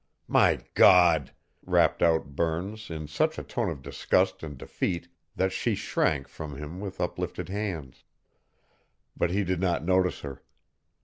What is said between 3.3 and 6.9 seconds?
a tone of disgust and defeat that she shrank from him